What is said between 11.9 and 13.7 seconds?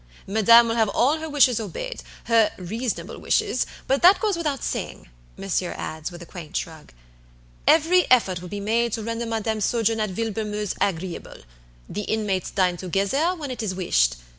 inmates dine together when it